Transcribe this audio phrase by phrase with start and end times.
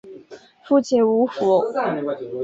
[0.63, 1.63] 父亲吴甫。